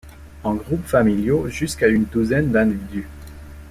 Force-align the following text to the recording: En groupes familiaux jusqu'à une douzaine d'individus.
En 0.43 0.55
groupes 0.55 0.87
familiaux 0.87 1.47
jusqu'à 1.49 1.87
une 1.87 2.05
douzaine 2.05 2.49
d'individus. 2.49 3.05